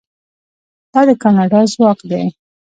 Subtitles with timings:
[0.91, 2.23] دا د کاناډا ځواک دی.